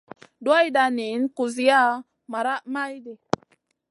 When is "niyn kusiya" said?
0.95-1.81